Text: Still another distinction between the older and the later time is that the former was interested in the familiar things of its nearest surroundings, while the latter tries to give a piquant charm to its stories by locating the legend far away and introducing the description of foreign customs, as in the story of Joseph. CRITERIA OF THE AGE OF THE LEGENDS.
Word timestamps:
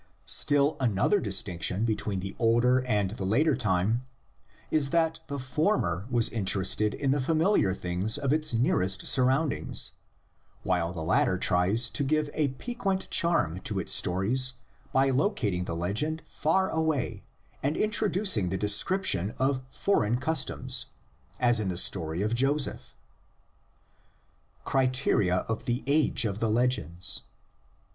Still 0.25 0.77
another 0.79 1.19
distinction 1.19 1.85
between 1.85 2.21
the 2.21 2.35
older 2.39 2.79
and 2.87 3.11
the 3.11 3.23
later 3.23 3.55
time 3.55 4.03
is 4.71 4.89
that 4.89 5.19
the 5.27 5.37
former 5.37 6.07
was 6.09 6.27
interested 6.29 6.95
in 6.95 7.11
the 7.11 7.21
familiar 7.21 7.71
things 7.71 8.17
of 8.17 8.33
its 8.33 8.51
nearest 8.51 9.05
surroundings, 9.05 9.91
while 10.63 10.91
the 10.91 11.03
latter 11.03 11.37
tries 11.37 11.87
to 11.91 12.03
give 12.03 12.31
a 12.33 12.47
piquant 12.47 13.11
charm 13.11 13.59
to 13.59 13.77
its 13.77 13.93
stories 13.93 14.53
by 14.91 15.11
locating 15.11 15.65
the 15.65 15.75
legend 15.75 16.23
far 16.25 16.67
away 16.71 17.21
and 17.61 17.77
introducing 17.77 18.49
the 18.49 18.57
description 18.57 19.35
of 19.37 19.61
foreign 19.69 20.17
customs, 20.17 20.87
as 21.39 21.59
in 21.59 21.67
the 21.67 21.77
story 21.77 22.23
of 22.23 22.33
Joseph. 22.33 22.97
CRITERIA 24.65 25.45
OF 25.47 25.65
THE 25.65 25.83
AGE 25.85 26.25
OF 26.25 26.39
THE 26.39 26.49
LEGENDS. 26.49 27.21